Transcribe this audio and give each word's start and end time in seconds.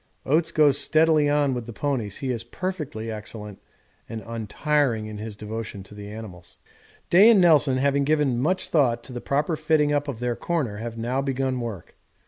Oates 0.25 0.51
goes 0.51 0.79
steadily 0.79 1.29
on 1.29 1.53
with 1.53 1.67
the 1.67 1.73
ponies 1.73 2.17
he 2.17 2.31
is 2.31 2.43
perfectly 2.43 3.11
excellent 3.11 3.61
and 4.09 4.23
untiring 4.25 5.05
in 5.05 5.19
his 5.19 5.35
devotion 5.35 5.83
to 5.83 5.93
the 5.93 6.09
animals. 6.09 6.57
Day 7.11 7.29
and 7.29 7.39
Nelson, 7.39 7.77
having 7.77 8.03
given 8.03 8.39
much 8.39 8.69
thought 8.69 9.03
to 9.03 9.13
the 9.13 9.21
proper 9.21 9.55
fitting 9.55 9.93
up 9.93 10.07
of 10.07 10.17
their 10.19 10.35
corner, 10.35 10.77
have 10.77 10.97
now 10.97 11.21
begun 11.21 11.59
work. 11.59 11.95